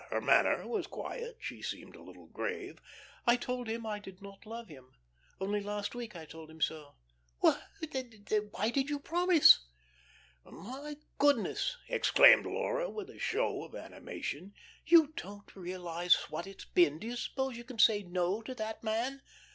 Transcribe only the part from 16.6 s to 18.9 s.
been. Do you suppose you can say 'no' to that